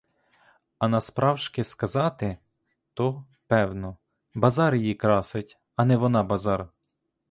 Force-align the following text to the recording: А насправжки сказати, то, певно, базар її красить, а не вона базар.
А 0.79 0.87
насправжки 0.87 1.63
сказати, 1.63 2.37
то, 2.93 3.25
певно, 3.47 3.97
базар 4.33 4.75
її 4.75 4.95
красить, 4.95 5.59
а 5.75 5.85
не 5.85 5.97
вона 5.97 6.23
базар. 6.23 6.67